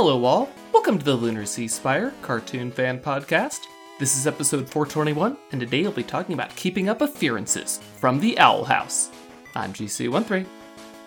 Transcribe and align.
Hello, 0.00 0.24
all. 0.24 0.48
Welcome 0.72 1.00
to 1.00 1.04
the 1.04 1.16
Lunar 1.16 1.44
Sea 1.44 1.66
Spire 1.66 2.14
Cartoon 2.22 2.70
Fan 2.70 3.00
Podcast. 3.00 3.62
This 3.98 4.16
is 4.16 4.28
episode 4.28 4.70
421, 4.70 5.36
and 5.50 5.60
today 5.60 5.84
I'll 5.84 5.90
be 5.90 6.04
talking 6.04 6.34
about 6.34 6.54
keeping 6.54 6.88
up 6.88 7.00
appearances 7.00 7.80
from 7.96 8.20
the 8.20 8.38
Owl 8.38 8.62
House. 8.62 9.10
I'm 9.56 9.72
GC13. 9.72 10.46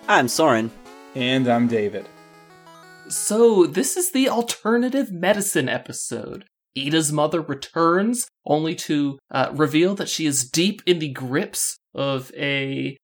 I'm 0.10 0.28
Soren. 0.28 0.70
And 1.16 1.48
I'm 1.48 1.70
David. 1.70 2.06
So, 3.08 3.66
this 3.66 3.96
is 3.96 4.12
the 4.12 4.28
alternative 4.28 5.10
medicine 5.10 5.70
episode. 5.70 6.44
Eda's 6.76 7.14
mother 7.14 7.40
returns 7.40 8.28
only 8.46 8.76
to 8.76 9.18
uh, 9.32 9.54
reveal 9.54 9.96
that 9.96 10.10
she 10.10 10.26
is 10.26 10.44
deep 10.44 10.82
in 10.86 11.00
the 11.00 11.14
grips 11.14 11.78
of 11.96 12.30
a. 12.36 12.98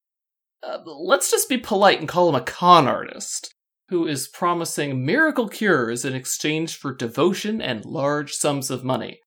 Uh, 0.61 0.79
let's 0.85 1.31
just 1.31 1.47
be 1.47 1.57
polite 1.57 2.01
and 2.01 2.10
call 2.10 2.27
him 2.27 2.35
a 2.35 2.41
con 2.41 2.89
artist 2.89 3.54
who 3.89 4.05
is 4.05 4.27
promising 4.27 5.05
miracle 5.05 5.47
cures 5.47 6.04
in 6.04 6.14
exchange 6.14 6.75
for 6.75 6.93
devotion 6.93 7.61
and 7.61 7.86
large 7.86 8.33
sums 8.33 8.69
of 8.69 8.83
money. 8.83 9.19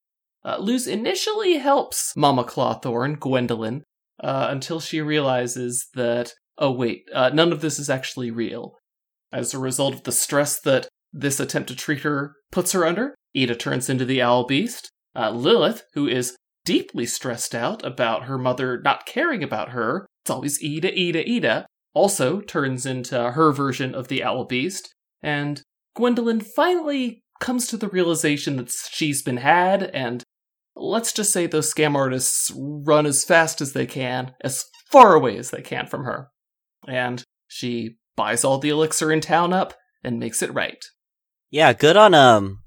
Uh, 0.44 0.56
Luz 0.58 0.86
initially 0.86 1.58
helps 1.58 2.14
Mama 2.16 2.44
Clawthorne, 2.44 3.18
Gwendolyn, 3.18 3.82
uh, 4.22 4.48
until 4.50 4.80
she 4.80 5.00
realizes 5.00 5.88
that, 5.94 6.32
oh 6.58 6.70
wait, 6.70 7.04
uh, 7.14 7.30
none 7.30 7.52
of 7.52 7.60
this 7.60 7.78
is 7.78 7.90
actually 7.90 8.30
real. 8.30 8.74
As 9.32 9.54
a 9.54 9.58
result 9.58 9.94
of 9.94 10.02
the 10.04 10.12
stress 10.12 10.60
that 10.60 10.88
this 11.12 11.40
attempt 11.40 11.68
to 11.68 11.76
treat 11.76 12.00
her 12.00 12.34
puts 12.50 12.72
her 12.72 12.86
under, 12.86 13.14
Eda 13.34 13.54
turns 13.54 13.88
into 13.88 14.04
the 14.04 14.20
owl 14.20 14.46
beast. 14.46 14.90
Uh, 15.14 15.30
Lilith, 15.30 15.84
who 15.94 16.06
is 16.06 16.36
deeply 16.64 17.06
stressed 17.06 17.54
out 17.54 17.84
about 17.84 18.24
her 18.24 18.38
mother 18.38 18.80
not 18.82 19.06
caring 19.06 19.42
about 19.42 19.70
her, 19.70 20.06
it's 20.22 20.30
always 20.30 20.62
Eda, 20.62 20.92
Eda, 20.92 21.26
Eda, 21.28 21.66
also 21.94 22.40
turns 22.40 22.86
into 22.86 23.32
her 23.32 23.52
version 23.52 23.94
of 23.94 24.08
the 24.08 24.22
owl 24.22 24.44
beast. 24.44 24.94
And 25.22 25.62
Gwendolyn 25.94 26.40
finally 26.40 27.22
comes 27.40 27.66
to 27.68 27.76
the 27.76 27.88
realization 27.88 28.56
that 28.56 28.70
she's 28.70 29.22
been 29.22 29.38
had, 29.38 29.82
and 29.82 30.22
let's 30.76 31.12
just 31.12 31.32
say 31.32 31.46
those 31.46 31.72
scam 31.72 31.94
artists 31.94 32.52
run 32.54 33.06
as 33.06 33.24
fast 33.24 33.60
as 33.60 33.72
they 33.72 33.86
can, 33.86 34.34
as 34.42 34.64
far 34.90 35.14
away 35.14 35.36
as 35.36 35.50
they 35.50 35.62
can 35.62 35.86
from 35.86 36.04
her. 36.04 36.28
And 36.86 37.22
she 37.48 37.96
buys 38.16 38.44
all 38.44 38.58
the 38.58 38.68
elixir 38.68 39.10
in 39.10 39.20
town 39.20 39.52
up 39.52 39.74
and 40.04 40.18
makes 40.18 40.42
it 40.42 40.54
right. 40.54 40.82
Yeah, 41.50 41.72
good 41.72 41.96
on 41.96 42.14
um 42.14 42.60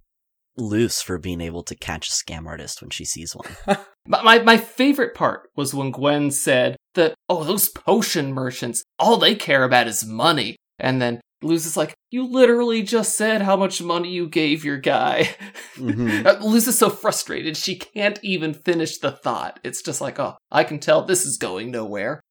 Luz 0.57 1.01
for 1.01 1.17
being 1.17 1.41
able 1.41 1.63
to 1.63 1.75
catch 1.75 2.09
a 2.09 2.11
scam 2.11 2.45
artist 2.45 2.81
when 2.81 2.91
she 2.91 3.05
sees 3.05 3.35
one. 3.35 3.77
my, 4.07 4.21
my 4.21 4.39
my 4.39 4.57
favorite 4.57 5.15
part 5.15 5.49
was 5.55 5.73
when 5.73 5.91
Gwen 5.91 6.31
said 6.31 6.75
that 6.95 7.15
oh 7.29 7.43
those 7.43 7.69
potion 7.69 8.33
merchants 8.33 8.83
all 8.99 9.17
they 9.17 9.35
care 9.35 9.63
about 9.63 9.87
is 9.87 10.05
money, 10.05 10.55
and 10.79 11.01
then 11.01 11.21
Luz 11.43 11.65
is 11.65 11.77
like, 11.77 11.93
you 12.09 12.25
literally 12.25 12.81
just 12.81 13.17
said 13.17 13.41
how 13.41 13.55
much 13.55 13.81
money 13.81 14.09
you 14.09 14.27
gave 14.27 14.63
your 14.63 14.77
guy. 14.77 15.35
Mm-hmm. 15.75 16.43
Luz 16.43 16.67
is 16.67 16.77
so 16.77 16.89
frustrated 16.89 17.57
she 17.57 17.75
can't 17.75 18.19
even 18.23 18.53
finish 18.53 18.97
the 18.97 19.11
thought. 19.11 19.59
It's 19.63 19.81
just 19.81 20.01
like, 20.01 20.19
oh, 20.19 20.37
I 20.51 20.63
can 20.63 20.79
tell 20.79 21.03
this 21.03 21.25
is 21.25 21.37
going 21.37 21.71
nowhere. 21.71 22.21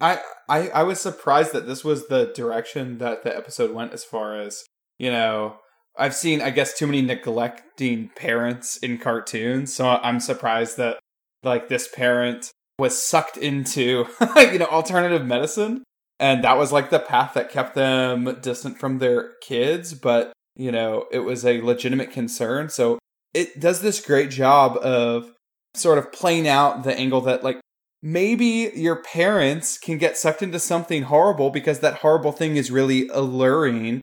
I, 0.00 0.20
I 0.48 0.68
I 0.70 0.82
was 0.82 1.00
surprised 1.00 1.52
that 1.52 1.66
this 1.66 1.84
was 1.84 2.08
the 2.08 2.32
direction 2.34 2.98
that 2.98 3.22
the 3.22 3.36
episode 3.36 3.72
went 3.72 3.92
as 3.92 4.04
far 4.04 4.40
as, 4.40 4.64
you 4.98 5.10
know, 5.10 5.56
I've 5.96 6.14
seen 6.14 6.40
I 6.40 6.50
guess 6.50 6.76
too 6.76 6.86
many 6.86 7.02
neglecting 7.02 8.10
parents 8.16 8.76
in 8.78 8.98
cartoons, 8.98 9.72
so 9.72 9.86
I'm 9.86 10.18
surprised 10.18 10.76
that 10.78 10.98
like 11.44 11.68
this 11.68 11.88
parent 11.88 12.50
was 12.78 13.02
sucked 13.02 13.36
into 13.36 14.06
you 14.36 14.58
know 14.58 14.66
alternative 14.66 15.26
medicine. 15.26 15.84
And 16.20 16.44
that 16.44 16.56
was 16.56 16.70
like 16.70 16.90
the 16.90 17.00
path 17.00 17.34
that 17.34 17.50
kept 17.50 17.74
them 17.74 18.38
distant 18.40 18.78
from 18.78 18.98
their 18.98 19.32
kids, 19.42 19.92
but 19.92 20.32
you 20.54 20.70
know, 20.70 21.06
it 21.10 21.20
was 21.20 21.44
a 21.44 21.60
legitimate 21.62 22.12
concern. 22.12 22.68
So 22.68 22.98
it 23.34 23.58
does 23.58 23.80
this 23.80 24.04
great 24.04 24.30
job 24.30 24.76
of 24.76 25.32
sort 25.74 25.98
of 25.98 26.12
playing 26.12 26.46
out 26.46 26.84
the 26.84 26.96
angle 26.96 27.22
that 27.22 27.42
like 27.42 27.60
maybe 28.02 28.70
your 28.74 28.96
parents 28.96 29.78
can 29.78 29.96
get 29.98 30.18
sucked 30.18 30.42
into 30.42 30.58
something 30.58 31.04
horrible 31.04 31.50
because 31.50 31.80
that 31.80 31.96
horrible 31.96 32.32
thing 32.32 32.56
is 32.56 32.70
really 32.70 33.08
alluring. 33.08 34.00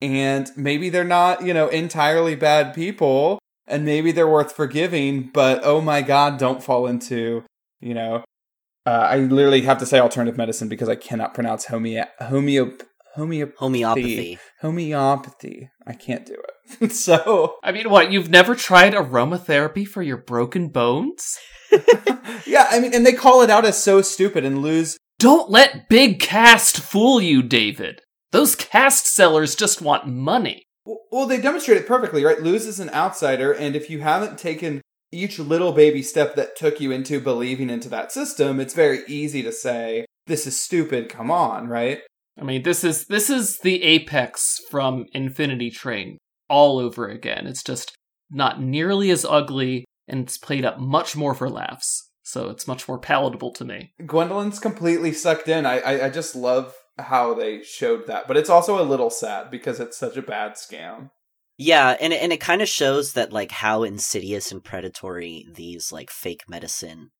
And 0.00 0.50
maybe 0.56 0.88
they're 0.88 1.04
not, 1.04 1.44
you 1.44 1.52
know, 1.52 1.68
entirely 1.68 2.34
bad 2.34 2.74
people. 2.74 3.38
And 3.66 3.84
maybe 3.84 4.10
they're 4.10 4.26
worth 4.26 4.52
forgiving, 4.52 5.30
but 5.32 5.60
oh 5.62 5.80
my 5.80 6.02
god, 6.02 6.38
don't 6.38 6.62
fall 6.62 6.88
into, 6.88 7.44
you 7.80 7.94
know, 7.94 8.24
uh, 8.86 8.90
I 8.90 9.18
literally 9.18 9.62
have 9.62 9.78
to 9.78 9.86
say 9.86 9.98
alternative 9.98 10.36
medicine 10.36 10.68
because 10.68 10.88
I 10.88 10.96
cannot 10.96 11.34
pronounce 11.34 11.66
homeo 11.66 12.06
homeo 12.20 12.80
homeo 13.16 13.52
homeopathy 13.56 14.38
homeopathy. 14.60 15.70
I 15.86 15.92
can't 15.92 16.26
do 16.26 16.36
it. 16.80 16.92
so 16.92 17.56
I 17.62 17.72
mean, 17.72 17.90
what 17.90 18.12
you've 18.12 18.30
never 18.30 18.54
tried 18.54 18.94
aromatherapy 18.94 19.86
for 19.86 20.02
your 20.02 20.16
broken 20.16 20.68
bones? 20.68 21.38
yeah, 22.46 22.66
I 22.70 22.80
mean, 22.80 22.94
and 22.94 23.06
they 23.06 23.12
call 23.12 23.42
it 23.42 23.50
out 23.50 23.64
as 23.64 23.82
so 23.82 24.02
stupid 24.02 24.44
and 24.44 24.62
lose. 24.62 24.96
Don't 25.18 25.50
let 25.50 25.88
big 25.88 26.18
cast 26.18 26.80
fool 26.80 27.20
you, 27.20 27.42
David. 27.42 28.00
Those 28.32 28.54
cast 28.54 29.06
sellers 29.06 29.54
just 29.54 29.82
want 29.82 30.06
money. 30.06 30.64
Well, 31.12 31.26
they 31.26 31.40
demonstrate 31.40 31.76
it 31.76 31.86
perfectly, 31.86 32.24
right? 32.24 32.40
Luz 32.40 32.66
is 32.66 32.80
an 32.80 32.90
outsider, 32.90 33.52
and 33.52 33.76
if 33.76 33.90
you 33.90 34.00
haven't 34.00 34.38
taken 34.38 34.80
each 35.12 35.38
little 35.38 35.72
baby 35.72 36.02
step 36.02 36.36
that 36.36 36.56
took 36.56 36.80
you 36.80 36.92
into 36.92 37.20
believing 37.20 37.70
into 37.70 37.88
that 37.88 38.12
system, 38.12 38.60
it's 38.60 38.74
very 38.74 39.00
easy 39.08 39.42
to 39.42 39.52
say, 39.52 40.06
this 40.26 40.46
is 40.46 40.60
stupid, 40.60 41.08
come 41.08 41.30
on, 41.30 41.68
right? 41.68 42.00
I 42.38 42.44
mean, 42.44 42.62
this 42.62 42.84
is 42.84 43.06
this 43.06 43.28
is 43.28 43.58
the 43.58 43.82
apex 43.82 44.60
from 44.70 45.06
Infinity 45.12 45.70
Train 45.70 46.18
all 46.48 46.78
over 46.78 47.08
again. 47.08 47.46
It's 47.46 47.62
just 47.62 47.94
not 48.30 48.62
nearly 48.62 49.10
as 49.10 49.24
ugly 49.24 49.84
and 50.08 50.20
it's 50.20 50.38
played 50.38 50.64
up 50.64 50.78
much 50.78 51.16
more 51.16 51.34
for 51.34 51.50
laughs. 51.50 52.10
So 52.22 52.48
it's 52.48 52.68
much 52.68 52.86
more 52.86 52.98
palatable 52.98 53.52
to 53.54 53.64
me. 53.64 53.92
Gwendolyn's 54.06 54.58
completely 54.58 55.12
sucked 55.12 55.48
in. 55.48 55.66
I, 55.66 55.80
I, 55.80 56.06
I 56.06 56.10
just 56.10 56.36
love 56.36 56.74
how 56.98 57.34
they 57.34 57.62
showed 57.62 58.06
that. 58.06 58.28
But 58.28 58.36
it's 58.36 58.50
also 58.50 58.80
a 58.80 58.86
little 58.86 59.10
sad 59.10 59.50
because 59.50 59.80
it's 59.80 59.96
such 59.96 60.16
a 60.16 60.22
bad 60.22 60.52
scam. 60.52 61.10
Yeah, 61.62 61.94
and 62.00 62.14
it, 62.14 62.22
and 62.22 62.32
it 62.32 62.40
kind 62.40 62.62
of 62.62 62.70
shows 62.70 63.12
that 63.12 63.34
like 63.34 63.50
how 63.50 63.82
insidious 63.82 64.50
and 64.50 64.64
predatory 64.64 65.46
these 65.52 65.92
like 65.92 66.08
fake 66.08 66.44
medicine 66.48 67.10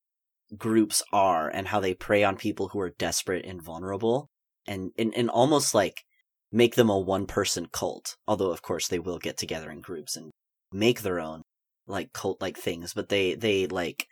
groups 0.56 1.02
are 1.12 1.50
and 1.50 1.68
how 1.68 1.78
they 1.78 1.92
prey 1.92 2.24
on 2.24 2.38
people 2.38 2.68
who 2.68 2.80
are 2.80 2.94
desperate 2.98 3.44
and 3.44 3.60
vulnerable 3.62 4.30
and 4.66 4.92
and, 4.96 5.12
and 5.14 5.28
almost 5.28 5.74
like 5.74 6.04
make 6.50 6.74
them 6.74 6.88
a 6.88 6.98
one 6.98 7.26
person 7.26 7.66
cult. 7.70 8.16
Although 8.26 8.50
of 8.50 8.62
course 8.62 8.88
they 8.88 8.98
will 8.98 9.18
get 9.18 9.36
together 9.36 9.70
in 9.70 9.82
groups 9.82 10.16
and 10.16 10.30
make 10.72 11.02
their 11.02 11.20
own 11.20 11.42
like 11.86 12.14
cult 12.14 12.40
like 12.40 12.56
things, 12.56 12.94
but 12.94 13.10
they 13.10 13.34
they 13.34 13.66
like 13.66 14.06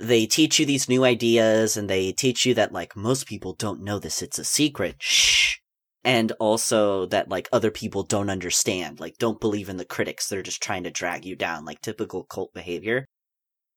they 0.00 0.24
teach 0.26 0.60
you 0.60 0.66
these 0.66 0.88
new 0.88 1.02
ideas 1.02 1.76
and 1.76 1.90
they 1.90 2.12
teach 2.12 2.46
you 2.46 2.54
that 2.54 2.72
like 2.72 2.94
most 2.94 3.26
people 3.26 3.54
don't 3.54 3.82
know 3.82 3.98
this 3.98 4.22
it's 4.22 4.38
a 4.38 4.44
secret 4.44 4.94
shh 5.00 5.56
and 6.04 6.32
also 6.32 7.06
that 7.06 7.28
like 7.28 7.48
other 7.52 7.70
people 7.70 8.02
don't 8.02 8.30
understand 8.30 9.00
like 9.00 9.18
don't 9.18 9.40
believe 9.40 9.68
in 9.68 9.76
the 9.76 9.84
critics 9.84 10.28
they're 10.28 10.42
just 10.42 10.62
trying 10.62 10.84
to 10.84 10.90
drag 10.90 11.24
you 11.24 11.34
down 11.34 11.64
like 11.64 11.80
typical 11.80 12.24
cult 12.24 12.52
behavior. 12.52 13.06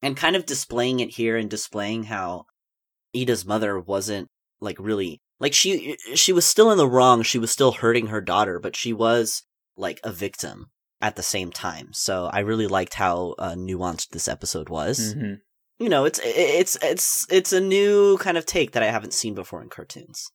And 0.04 0.18
kind 0.18 0.36
of 0.36 0.48
displaying 0.48 1.00
it 1.00 1.12
here 1.12 1.38
and 1.38 1.48
displaying 1.48 2.06
how 2.06 2.46
Eda's 3.14 3.46
mother 3.46 3.80
wasn't 3.80 4.30
like 4.60 4.78
really 4.80 5.20
like 5.40 5.54
she 5.54 5.96
she 6.16 6.34
was 6.34 6.46
still 6.46 6.72
in 6.72 6.78
the 6.78 6.88
wrong 6.88 7.22
she 7.22 7.38
was 7.38 7.52
still 7.52 7.74
hurting 7.74 8.08
her 8.08 8.22
daughter 8.22 8.60
but 8.60 8.76
she 8.76 8.94
was 8.94 9.44
like 9.78 10.00
a 10.04 10.12
victim 10.12 10.68
at 11.02 11.16
the 11.16 11.24
same 11.24 11.52
time. 11.52 11.90
So 11.92 12.30
i 12.32 12.40
really 12.40 12.68
liked 12.68 12.94
how 12.94 13.36
uh, 13.40 13.56
nuanced 13.56 14.10
this 14.10 14.28
episode 14.28 14.70
was. 14.70 15.16
Mm-hmm. 15.16 15.34
You 15.80 15.90
know, 15.90 16.06
it's 16.06 16.20
it's 16.24 16.78
it's 16.84 17.26
it's 17.32 17.52
a 17.52 17.60
new 17.60 18.18
kind 18.20 18.38
of 18.38 18.46
take 18.46 18.74
that 18.74 18.84
I 18.84 18.92
haven't 18.92 19.16
seen 19.16 19.34
before 19.34 19.64
in 19.64 19.70
cartoons. 19.70 20.30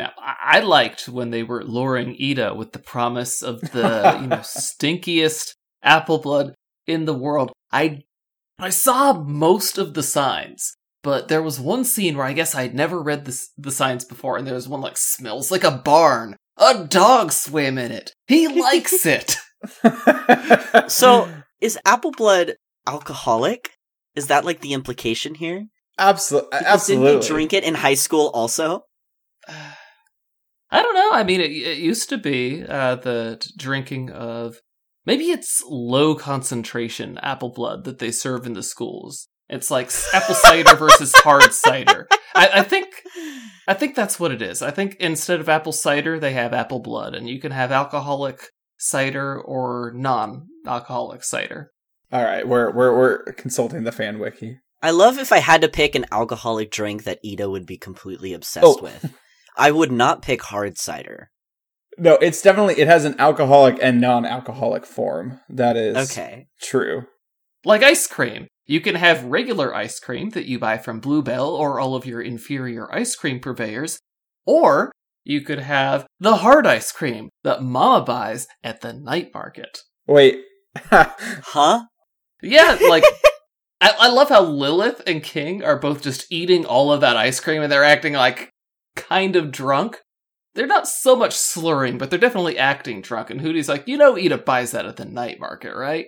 Now, 0.00 0.12
I 0.18 0.60
liked 0.60 1.10
when 1.10 1.30
they 1.30 1.42
were 1.42 1.62
luring 1.62 2.14
Eda 2.14 2.54
with 2.54 2.72
the 2.72 2.78
promise 2.78 3.42
of 3.42 3.60
the 3.60 4.18
you 4.22 4.28
know 4.28 4.36
stinkiest 4.42 5.54
apple 5.82 6.18
blood 6.18 6.54
in 6.86 7.04
the 7.04 7.12
world. 7.12 7.52
I 7.70 8.04
I 8.58 8.70
saw 8.70 9.12
most 9.12 9.76
of 9.76 9.92
the 9.92 10.02
signs, 10.02 10.74
but 11.02 11.28
there 11.28 11.42
was 11.42 11.60
one 11.60 11.84
scene 11.84 12.16
where 12.16 12.24
I 12.24 12.32
guess 12.32 12.54
I'd 12.54 12.74
never 12.74 13.02
read 13.02 13.26
the 13.26 13.38
the 13.58 13.70
signs 13.70 14.06
before, 14.06 14.38
and 14.38 14.46
there 14.46 14.54
was 14.54 14.68
one 14.68 14.80
like 14.80 14.96
smells 14.96 15.50
like 15.50 15.64
a 15.64 15.70
barn. 15.70 16.34
A 16.56 16.84
dog 16.84 17.30
swam 17.32 17.76
in 17.76 17.92
it. 17.92 18.12
He 18.26 18.48
likes 18.60 19.04
it. 19.04 19.36
so 20.90 21.28
is 21.60 21.78
apple 21.84 22.12
blood 22.12 22.54
alcoholic? 22.86 23.72
Is 24.14 24.28
that 24.28 24.46
like 24.46 24.60
the 24.62 24.72
implication 24.72 25.34
here? 25.34 25.66
Absolutely. 25.98 26.58
Absolutely. 26.64 27.06
Didn't 27.06 27.22
you 27.22 27.28
drink 27.28 27.52
it 27.52 27.64
in 27.64 27.74
high 27.74 27.94
school 27.94 28.30
also? 28.32 28.84
Uh, 29.46 29.72
I 30.72 30.82
don't 30.82 30.94
know. 30.94 31.10
I 31.12 31.24
mean, 31.24 31.40
it, 31.40 31.50
it 31.50 31.78
used 31.78 32.08
to 32.10 32.18
be 32.18 32.64
uh, 32.66 32.96
the 32.96 33.44
drinking 33.56 34.10
of 34.10 34.60
maybe 35.04 35.30
it's 35.30 35.62
low 35.66 36.14
concentration 36.14 37.18
apple 37.18 37.50
blood 37.50 37.84
that 37.84 37.98
they 37.98 38.10
serve 38.12 38.46
in 38.46 38.52
the 38.52 38.62
schools. 38.62 39.28
It's 39.48 39.70
like 39.70 39.90
apple 40.14 40.34
cider 40.46 40.76
versus 40.76 41.12
hard 41.16 41.52
cider. 41.52 42.06
I, 42.36 42.50
I, 42.54 42.62
think, 42.62 42.86
I 43.66 43.74
think 43.74 43.96
that's 43.96 44.20
what 44.20 44.30
it 44.30 44.42
is. 44.42 44.62
I 44.62 44.70
think 44.70 44.94
instead 45.00 45.40
of 45.40 45.48
apple 45.48 45.72
cider, 45.72 46.20
they 46.20 46.34
have 46.34 46.52
apple 46.54 46.78
blood, 46.78 47.14
and 47.14 47.28
you 47.28 47.40
can 47.40 47.50
have 47.50 47.72
alcoholic 47.72 48.44
cider 48.78 49.40
or 49.40 49.92
non-alcoholic 49.96 51.24
cider. 51.24 51.72
All 52.12 52.22
right, 52.24 52.46
we're 52.46 52.72
we're 52.72 52.96
we're 52.96 53.22
consulting 53.34 53.84
the 53.84 53.92
fan 53.92 54.18
wiki. 54.18 54.58
I 54.82 54.90
love 54.90 55.18
if 55.18 55.30
I 55.32 55.38
had 55.38 55.60
to 55.60 55.68
pick 55.68 55.94
an 55.94 56.06
alcoholic 56.10 56.70
drink 56.70 57.04
that 57.04 57.20
Eda 57.22 57.48
would 57.50 57.66
be 57.66 57.76
completely 57.76 58.32
obsessed 58.32 58.64
Oh. 58.66 58.80
with. 58.82 59.12
I 59.56 59.70
would 59.70 59.92
not 59.92 60.22
pick 60.22 60.42
hard 60.42 60.78
cider. 60.78 61.30
No, 61.98 62.14
it's 62.14 62.40
definitely 62.40 62.78
it 62.80 62.86
has 62.88 63.04
an 63.04 63.14
alcoholic 63.18 63.78
and 63.82 64.00
non-alcoholic 64.00 64.86
form. 64.86 65.40
That 65.48 65.76
is 65.76 66.10
Okay. 66.10 66.46
true. 66.62 67.04
Like 67.64 67.82
ice 67.82 68.06
cream. 68.06 68.46
You 68.66 68.80
can 68.80 68.94
have 68.94 69.24
regular 69.24 69.74
ice 69.74 69.98
cream 69.98 70.30
that 70.30 70.46
you 70.46 70.58
buy 70.58 70.78
from 70.78 71.00
Bluebell 71.00 71.48
or 71.54 71.80
all 71.80 71.94
of 71.94 72.06
your 72.06 72.22
inferior 72.22 72.92
ice 72.94 73.16
cream 73.16 73.40
purveyors, 73.40 73.98
or 74.46 74.92
you 75.24 75.40
could 75.42 75.58
have 75.58 76.06
the 76.20 76.36
hard 76.36 76.66
ice 76.66 76.92
cream 76.92 77.28
that 77.42 77.62
Mama 77.62 78.04
buys 78.04 78.46
at 78.62 78.80
the 78.80 78.92
night 78.92 79.30
market. 79.34 79.78
Wait. 80.06 80.38
Huh? 80.90 81.84
Yeah, 82.42 82.78
like 82.88 83.04
I, 83.80 83.94
I 83.98 84.08
love 84.08 84.28
how 84.28 84.42
Lilith 84.42 85.02
and 85.06 85.22
King 85.22 85.62
are 85.64 85.78
both 85.78 86.00
just 86.02 86.30
eating 86.30 86.64
all 86.64 86.92
of 86.92 87.00
that 87.00 87.16
ice 87.16 87.40
cream 87.40 87.60
and 87.62 87.70
they're 87.72 87.84
acting 87.84 88.12
like 88.14 88.50
kind 88.96 89.36
of 89.36 89.50
drunk. 89.50 89.98
They're 90.54 90.66
not 90.66 90.88
so 90.88 91.14
much 91.14 91.34
slurring, 91.34 91.96
but 91.96 92.10
they're 92.10 92.18
definitely 92.18 92.58
acting 92.58 93.02
drunk. 93.02 93.30
And 93.30 93.40
Hooty's 93.40 93.68
like, 93.68 93.86
you 93.86 93.96
know, 93.96 94.18
Eda 94.18 94.38
buys 94.38 94.72
that 94.72 94.86
at 94.86 94.96
the 94.96 95.04
night 95.04 95.38
market, 95.38 95.76
right? 95.76 96.06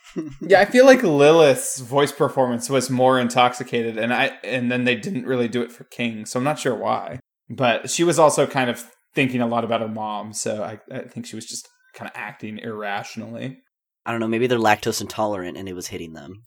yeah, 0.40 0.60
I 0.60 0.64
feel 0.64 0.84
like 0.84 1.02
Lilith's 1.02 1.80
voice 1.80 2.12
performance 2.12 2.68
was 2.68 2.90
more 2.90 3.20
intoxicated, 3.20 3.96
and 3.96 4.12
I 4.12 4.32
and 4.42 4.70
then 4.70 4.84
they 4.84 4.96
didn't 4.96 5.26
really 5.26 5.48
do 5.48 5.62
it 5.62 5.72
for 5.72 5.84
King, 5.84 6.26
so 6.26 6.38
I'm 6.38 6.44
not 6.44 6.58
sure 6.58 6.74
why. 6.74 7.20
But 7.48 7.90
she 7.90 8.04
was 8.04 8.18
also 8.18 8.46
kind 8.46 8.70
of 8.70 8.84
thinking 9.14 9.40
a 9.40 9.46
lot 9.46 9.64
about 9.64 9.80
her 9.80 9.88
mom, 9.88 10.32
so 10.32 10.62
I, 10.62 10.80
I 10.92 11.02
think 11.02 11.26
she 11.26 11.36
was 11.36 11.46
just 11.46 11.68
kind 11.94 12.10
of 12.10 12.16
acting 12.16 12.58
irrationally. 12.58 13.58
I 14.06 14.10
don't 14.10 14.20
know, 14.20 14.28
maybe 14.28 14.46
they're 14.46 14.58
lactose 14.58 15.00
intolerant 15.00 15.56
and 15.56 15.66
it 15.68 15.72
was 15.72 15.86
hitting 15.86 16.12
them. 16.12 16.42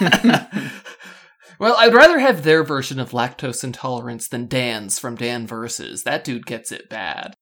well, 1.58 1.74
I'd 1.78 1.94
rather 1.94 2.18
have 2.18 2.42
their 2.42 2.62
version 2.62 3.00
of 3.00 3.10
lactose 3.10 3.64
intolerance 3.64 4.28
than 4.28 4.46
Dan's 4.46 4.98
from 4.98 5.16
Dan 5.16 5.46
Versus. 5.46 6.04
That 6.04 6.24
dude 6.24 6.46
gets 6.46 6.72
it 6.72 6.88
bad. 6.88 7.34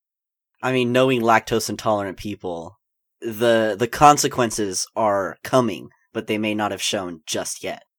I 0.62 0.72
mean, 0.72 0.92
knowing 0.92 1.20
lactose 1.20 1.68
intolerant 1.68 2.16
people, 2.16 2.78
the 3.20 3.76
the 3.78 3.88
consequences 3.88 4.86
are 4.96 5.36
coming, 5.44 5.90
but 6.12 6.26
they 6.26 6.38
may 6.38 6.54
not 6.54 6.70
have 6.70 6.82
shown 6.82 7.20
just 7.26 7.62
yet. 7.62 7.82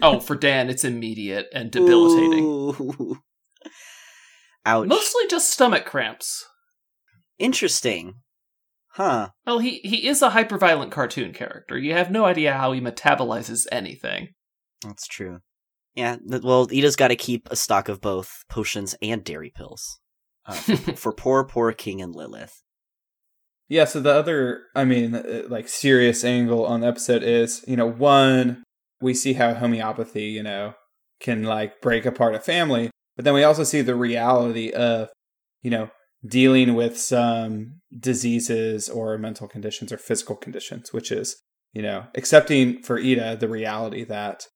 Oh, 0.00 0.20
for 0.20 0.36
Dan, 0.36 0.70
it's 0.70 0.84
immediate 0.84 1.46
and 1.52 1.70
debilitating. 1.72 2.44
Ooh. 2.44 3.18
Ouch. 4.66 4.86
Mostly 4.86 5.26
just 5.28 5.50
stomach 5.52 5.84
cramps. 5.84 6.46
Interesting. 7.38 8.14
Huh. 8.90 9.30
Well, 9.44 9.58
he, 9.58 9.80
he 9.84 10.08
is 10.08 10.22
a 10.22 10.30
hyperviolent 10.30 10.90
cartoon 10.92 11.32
character. 11.32 11.76
You 11.76 11.92
have 11.92 12.10
no 12.10 12.24
idea 12.24 12.54
how 12.54 12.72
he 12.72 12.80
metabolizes 12.80 13.66
anything. 13.70 14.28
That's 14.86 15.06
true. 15.06 15.40
Yeah, 15.94 16.16
well, 16.24 16.68
Eda's 16.70 16.96
got 16.96 17.08
to 17.08 17.16
keep 17.16 17.48
a 17.50 17.56
stock 17.56 17.88
of 17.88 18.00
both 18.00 18.44
potions 18.48 18.94
and 19.00 19.24
dairy 19.24 19.50
pills. 19.54 19.98
Uh, 20.44 20.52
for, 20.52 20.76
for 20.96 21.12
poor, 21.12 21.44
poor 21.44 21.72
King 21.72 22.00
and 22.00 22.14
Lilith. 22.14 22.62
Yeah, 23.68 23.84
so 23.84 24.00
the 24.00 24.12
other, 24.12 24.62
I 24.74 24.84
mean, 24.84 25.14
uh, 25.14 25.42
like 25.48 25.68
serious 25.68 26.22
angle 26.22 26.64
on 26.64 26.80
the 26.82 26.86
episode 26.86 27.22
is, 27.22 27.64
you 27.66 27.76
know, 27.76 27.86
one, 27.86 28.62
we 29.00 29.12
see 29.12 29.32
how 29.32 29.54
homeopathy, 29.54 30.26
you 30.26 30.42
know, 30.42 30.74
can 31.18 31.42
like 31.42 31.80
break 31.80 32.06
apart 32.06 32.34
a 32.34 32.40
family, 32.40 32.90
but 33.16 33.24
then 33.24 33.34
we 33.34 33.42
also 33.42 33.64
see 33.64 33.80
the 33.80 33.96
reality 33.96 34.70
of, 34.70 35.08
you 35.62 35.70
know, 35.70 35.90
dealing 36.24 36.74
with 36.74 36.96
some 36.98 37.80
diseases 37.98 38.88
or 38.88 39.18
mental 39.18 39.48
conditions 39.48 39.90
or 39.90 39.98
physical 39.98 40.36
conditions, 40.36 40.92
which 40.92 41.10
is, 41.10 41.36
you 41.72 41.82
know, 41.82 42.04
accepting 42.14 42.82
for 42.82 42.98
Eda 42.98 43.36
the 43.36 43.48
reality 43.48 44.04
that 44.04 44.46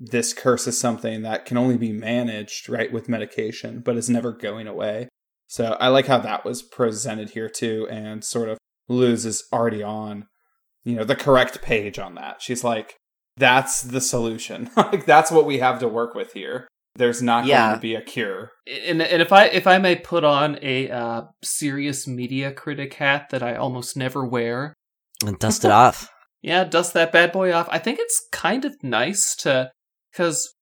this 0.00 0.32
curse 0.32 0.66
is 0.68 0.78
something 0.78 1.22
that 1.22 1.44
can 1.44 1.56
only 1.56 1.76
be 1.76 1.92
managed, 1.92 2.68
right, 2.68 2.92
with 2.92 3.08
medication, 3.08 3.80
but 3.80 3.96
is 3.96 4.08
never 4.08 4.32
going 4.32 4.66
away. 4.68 5.08
So 5.48 5.76
I 5.80 5.88
like 5.88 6.06
how 6.06 6.18
that 6.18 6.44
was 6.44 6.62
presented 6.62 7.30
here 7.30 7.48
too, 7.48 7.86
and 7.90 8.24
sort 8.24 8.48
of 8.48 8.58
Luz 8.88 9.26
is 9.26 9.44
already 9.52 9.82
on, 9.82 10.26
you 10.84 10.94
know, 10.94 11.04
the 11.04 11.16
correct 11.16 11.62
page 11.62 11.98
on 11.98 12.14
that. 12.14 12.40
She's 12.40 12.62
like, 12.62 12.94
that's 13.36 13.82
the 13.82 14.00
solution. 14.00 14.70
like 14.76 15.04
that's 15.06 15.30
what 15.30 15.46
we 15.46 15.58
have 15.58 15.78
to 15.80 15.88
work 15.88 16.14
with 16.14 16.32
here. 16.32 16.68
There's 16.94 17.22
not 17.22 17.46
Yeah. 17.46 17.68
going 17.68 17.76
to 17.76 17.80
be 17.82 17.94
a 17.94 18.00
cure. 18.02 18.50
and, 18.86 19.00
and 19.02 19.22
if 19.22 19.32
I 19.32 19.44
if 19.46 19.66
I 19.66 19.78
may 19.78 19.96
put 19.96 20.24
on 20.24 20.58
a 20.62 20.90
uh, 20.90 21.22
serious 21.42 22.06
media 22.06 22.52
critic 22.52 22.94
hat 22.94 23.28
that 23.30 23.42
I 23.42 23.54
almost 23.54 23.96
never 23.96 24.24
wear, 24.26 24.74
And 25.24 25.38
dust 25.38 25.64
it 25.64 25.70
off. 25.70 26.08
yeah, 26.42 26.64
dust 26.64 26.94
that 26.94 27.12
bad 27.12 27.32
boy 27.32 27.52
off. 27.52 27.68
I 27.70 27.78
think 27.78 27.98
it's 28.00 28.26
kind 28.32 28.64
of 28.64 28.74
nice 28.82 29.34
to 29.36 29.70
because 30.10 30.54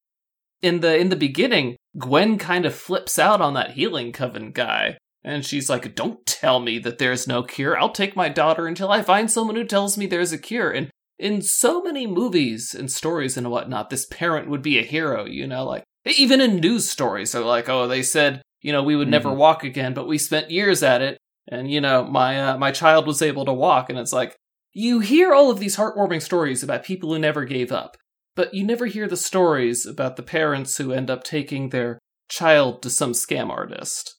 in 0.61 0.79
the 0.81 0.97
in 0.97 1.09
the 1.09 1.15
beginning, 1.15 1.75
Gwen 1.97 2.37
kind 2.37 2.65
of 2.65 2.75
flips 2.75 3.19
out 3.19 3.41
on 3.41 3.53
that 3.53 3.71
healing 3.71 4.11
coven 4.11 4.51
guy. 4.51 4.97
And 5.23 5.45
she's 5.45 5.69
like, 5.69 5.93
Don't 5.95 6.25
tell 6.25 6.59
me 6.59 6.79
that 6.79 6.97
there's 6.99 7.27
no 7.27 7.43
cure. 7.43 7.77
I'll 7.77 7.89
take 7.91 8.15
my 8.15 8.29
daughter 8.29 8.65
until 8.67 8.91
I 8.91 9.01
find 9.01 9.29
someone 9.29 9.55
who 9.55 9.65
tells 9.65 9.97
me 9.97 10.05
there's 10.05 10.31
a 10.31 10.37
cure. 10.37 10.71
And 10.71 10.89
in 11.19 11.41
so 11.41 11.81
many 11.81 12.07
movies 12.07 12.73
and 12.73 12.91
stories 12.91 13.35
and 13.37 13.49
whatnot, 13.51 13.89
this 13.89 14.05
parent 14.05 14.49
would 14.49 14.61
be 14.61 14.77
a 14.79 14.83
hero, 14.83 15.25
you 15.25 15.47
know, 15.47 15.65
like 15.65 15.83
even 16.05 16.39
in 16.39 16.57
news 16.57 16.87
stories, 16.89 17.31
they're 17.33 17.41
like, 17.43 17.67
Oh, 17.67 17.87
they 17.87 18.03
said, 18.03 18.41
you 18.61 18.71
know, 18.71 18.83
we 18.83 18.95
would 18.95 19.09
never 19.09 19.29
Mhm. 19.29 19.37
walk 19.37 19.63
again, 19.63 19.93
but 19.93 20.07
we 20.07 20.17
spent 20.17 20.51
years 20.51 20.81
at 20.83 21.01
it. 21.01 21.17
And, 21.49 21.69
you 21.71 21.81
know, 21.81 22.03
my 22.03 22.41
uh, 22.51 22.57
my 22.57 22.71
child 22.71 23.05
was 23.07 23.21
able 23.21 23.45
to 23.45 23.53
walk. 23.53 23.89
And 23.89 23.99
it's 23.99 24.13
like, 24.13 24.35
you 24.73 24.99
hear 24.99 25.33
all 25.33 25.49
of 25.49 25.59
these 25.59 25.75
heartwarming 25.77 26.21
stories 26.21 26.61
about 26.63 26.83
people 26.83 27.11
who 27.11 27.19
never 27.19 27.45
gave 27.45 27.71
up, 27.71 27.97
but 28.37 28.53
you 28.53 28.63
never 28.63 28.85
hear 28.85 29.07
the 29.07 29.17
stories 29.17 29.85
about 29.87 30.15
the 30.15 30.23
parents 30.23 30.77
who 30.77 30.93
end 30.93 31.09
up 31.09 31.23
taking 31.23 31.69
their 31.69 31.97
child 32.29 32.83
to 32.83 32.89
some 32.89 33.13
scam 33.13 33.49
artist. 33.49 34.15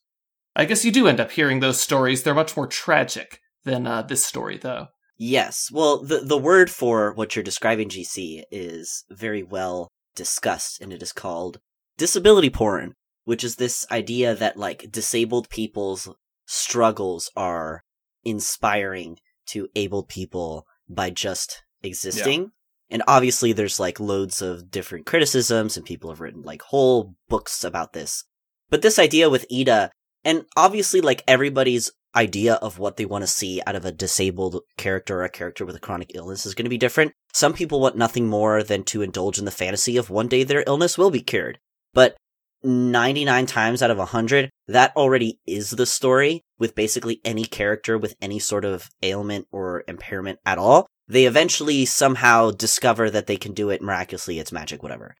I 0.57 0.65
guess 0.65 0.85
you 0.85 0.91
do 0.91 1.07
end 1.07 1.21
up 1.21 1.31
hearing 1.31 1.61
those 1.61 1.81
stories. 1.81 2.25
They're 2.25 2.35
much 2.35 2.57
more 2.57 2.67
tragic 2.67 3.39
than 3.65 3.87
uh, 3.87 4.03
this 4.03 4.27
story, 4.27 4.59
though. 4.59 4.89
Yes. 5.17 5.71
Well, 5.73 6.03
the 6.03 6.19
the 6.19 6.37
word 6.37 6.69
for 6.69 7.15
what 7.15 7.37
you're 7.37 7.45
describing, 7.45 7.89
GC, 7.89 8.43
is 8.51 9.05
very 9.09 9.45
well 9.45 9.89
discussed, 10.17 10.81
and 10.81 10.93
it 10.93 11.01
is 11.01 11.13
called 11.13 11.61
disability 11.97 12.51
porn, 12.51 12.95
which 13.25 13.45
is 13.45 13.57
this 13.57 13.87
idea 13.89 14.35
that 14.35 14.57
like 14.57 14.91
disabled 14.91 15.49
people's 15.49 16.09
struggles 16.45 17.31
are 17.37 17.83
inspiring 18.25 19.19
to 19.47 19.69
abled 19.77 20.09
people 20.09 20.67
by 20.89 21.11
just 21.11 21.63
existing. 21.85 22.51
And 22.91 23.03
obviously, 23.07 23.53
there's 23.53 23.81
like 23.81 24.01
loads 24.01 24.41
of 24.41 24.71
different 24.71 25.07
criticisms, 25.07 25.77
and 25.77 25.85
people 25.85 26.11
have 26.11 26.21
written 26.21 26.43
like 26.43 26.63
whole 26.63 27.15
books 27.29 27.65
about 27.65 27.93
this. 27.93 28.25
But 28.71 28.83
this 28.83 28.99
idea 28.99 29.31
with 29.31 29.47
Eda, 29.49 29.91
and 30.25 30.45
obviously, 30.57 31.01
like 31.01 31.23
everybody's 31.27 31.91
idea 32.15 32.55
of 32.55 32.79
what 32.79 32.97
they 32.97 33.05
want 33.05 33.23
to 33.23 33.29
see 33.29 33.61
out 33.67 33.77
of 33.77 33.85
a 33.85 33.93
disabled 33.93 34.61
character 34.77 35.21
or 35.21 35.25
a 35.25 35.29
character 35.29 35.65
with 35.65 35.77
a 35.77 35.81
chronic 35.81 36.11
illness 36.15 36.47
is 36.47 36.55
going 36.55 36.65
to 36.65 36.71
be 36.71 36.79
different. 36.79 37.13
Some 37.33 37.53
people 37.53 37.81
want 37.81 37.97
nothing 37.97 38.27
more 38.27 38.63
than 38.63 38.83
to 38.85 39.03
indulge 39.03 39.39
in 39.39 39.45
the 39.45 39.51
fantasy 39.51 39.97
of 39.97 40.11
one 40.11 40.29
day 40.29 40.43
their 40.43 40.65
illness 40.67 40.97
will 40.97 41.11
be 41.11 41.21
cured. 41.21 41.59
But 41.93 42.17
99 42.63 43.47
times 43.47 43.83
out 43.83 43.91
of 43.91 43.99
100, 43.99 44.51
that 44.67 44.97
already 44.97 45.39
is 45.47 45.71
the 45.71 45.87
story 45.87 46.43
with 46.59 46.75
basically 46.75 47.21
any 47.25 47.45
character 47.45 47.97
with 47.97 48.17
any 48.21 48.39
sort 48.39 48.65
of 48.65 48.89
ailment 49.03 49.47
or 49.53 49.85
impairment 49.87 50.41
at 50.45 50.59
all. 50.59 50.89
They 51.09 51.25
eventually 51.25 51.85
somehow 51.87 52.51
discover 52.51 53.11
that 53.11 53.27
they 53.27 53.37
can 53.37 53.53
do 53.53 53.71
it 53.71 53.83
miraculously, 53.83 54.39
it's 54.39 54.53
magic, 54.53 54.83
whatever. 54.83 55.17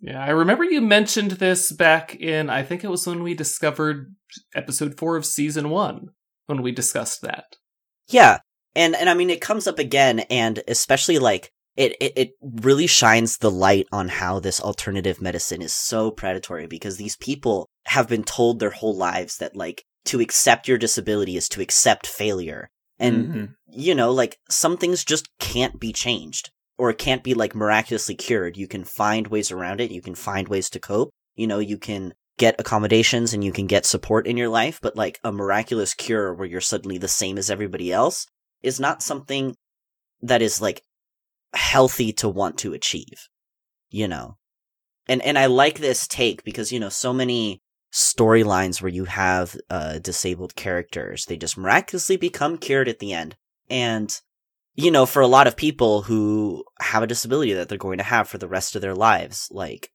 Yeah, 0.00 0.22
I 0.22 0.30
remember 0.30 0.64
you 0.64 0.80
mentioned 0.80 1.32
this 1.32 1.70
back 1.70 2.16
in, 2.16 2.50
I 2.50 2.62
think 2.62 2.82
it 2.82 2.90
was 2.90 3.06
when 3.06 3.22
we 3.22 3.34
discovered 3.34 4.14
episode 4.54 4.98
four 4.98 5.16
of 5.16 5.24
season 5.24 5.70
one, 5.70 6.08
when 6.46 6.62
we 6.62 6.72
discussed 6.72 7.22
that. 7.22 7.56
Yeah. 8.08 8.38
And 8.74 8.96
and 8.96 9.08
I 9.08 9.14
mean 9.14 9.30
it 9.30 9.40
comes 9.40 9.66
up 9.66 9.78
again 9.78 10.20
and 10.30 10.62
especially 10.66 11.18
like 11.18 11.50
it, 11.76 11.96
it 12.00 12.12
it 12.16 12.30
really 12.40 12.86
shines 12.86 13.38
the 13.38 13.50
light 13.50 13.86
on 13.92 14.08
how 14.08 14.40
this 14.40 14.60
alternative 14.60 15.20
medicine 15.20 15.62
is 15.62 15.72
so 15.72 16.10
predatory 16.10 16.66
because 16.66 16.96
these 16.96 17.16
people 17.16 17.68
have 17.84 18.08
been 18.08 18.24
told 18.24 18.58
their 18.58 18.70
whole 18.70 18.96
lives 18.96 19.38
that 19.38 19.56
like 19.56 19.84
to 20.06 20.20
accept 20.20 20.68
your 20.68 20.78
disability 20.78 21.36
is 21.36 21.48
to 21.50 21.60
accept 21.60 22.06
failure. 22.06 22.70
And 23.02 23.28
Mhm. 23.28 23.54
you 23.74 23.94
know, 23.94 24.12
like 24.12 24.38
some 24.50 24.76
things 24.76 25.04
just 25.04 25.28
can't 25.38 25.80
be 25.80 25.92
changed 25.92 26.50
or 26.78 26.90
it 26.90 26.98
can't 26.98 27.24
be 27.24 27.34
like 27.34 27.54
miraculously 27.54 28.14
cured. 28.14 28.56
You 28.56 28.68
can 28.68 28.84
find 28.84 29.26
ways 29.26 29.50
around 29.50 29.80
it. 29.80 29.90
You 29.90 30.02
can 30.02 30.14
find 30.14 30.48
ways 30.48 30.70
to 30.70 30.80
cope. 30.80 31.10
You 31.34 31.46
know, 31.46 31.58
you 31.58 31.78
can 31.78 32.14
get 32.38 32.60
accommodations 32.60 33.32
and 33.32 33.42
you 33.42 33.52
can 33.52 33.66
get 33.66 33.86
support 33.86 34.26
in 34.26 34.36
your 34.36 34.48
life, 34.48 34.78
but 34.82 34.96
like 34.96 35.18
a 35.24 35.32
miraculous 35.32 35.94
cure 35.94 36.34
where 36.34 36.46
you're 36.46 36.60
suddenly 36.60 36.98
the 36.98 37.08
same 37.08 37.38
as 37.38 37.50
everybody 37.50 37.92
else 37.92 38.26
is 38.62 38.78
not 38.78 39.02
something 39.02 39.54
that 40.20 40.42
is 40.42 40.60
like 40.60 40.82
healthy 41.54 42.12
to 42.12 42.28
want 42.28 42.58
to 42.58 42.72
achieve, 42.72 43.28
you 43.90 44.06
know? 44.08 44.36
And, 45.08 45.22
and 45.22 45.38
I 45.38 45.46
like 45.46 45.78
this 45.78 46.06
take 46.06 46.44
because, 46.44 46.72
you 46.72 46.80
know, 46.80 46.88
so 46.88 47.12
many 47.12 47.60
storylines 47.92 48.80
where 48.80 48.90
you 48.90 49.04
have 49.04 49.56
uh, 49.68 49.98
disabled 49.98 50.56
characters. 50.56 51.26
They 51.26 51.36
just 51.36 51.58
miraculously 51.58 52.16
become 52.16 52.56
cured 52.58 52.88
at 52.88 52.98
the 52.98 53.12
end. 53.12 53.36
And, 53.68 54.14
you 54.74 54.90
know, 54.90 55.06
for 55.06 55.20
a 55.20 55.26
lot 55.26 55.46
of 55.46 55.56
people 55.56 56.02
who 56.02 56.64
have 56.80 57.02
a 57.02 57.06
disability 57.06 57.52
that 57.52 57.68
they're 57.68 57.78
going 57.78 57.98
to 57.98 58.04
have 58.04 58.28
for 58.28 58.38
the 58.38 58.48
rest 58.48 58.74
of 58.74 58.82
their 58.82 58.94
lives, 58.94 59.48
like, 59.50 59.90